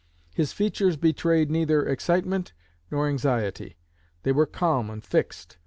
His 0.33 0.51
features 0.51 0.97
betrayed 0.97 1.51
neither 1.51 1.85
excitement 1.87 2.53
nor 2.89 3.07
anxiety. 3.07 3.77
They 4.23 4.31
were 4.31 4.47
calm 4.47 4.89
and 4.89 5.03
fixed. 5.03 5.57